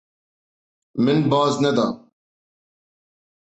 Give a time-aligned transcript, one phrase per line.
[1.03, 1.87] Min baz neda.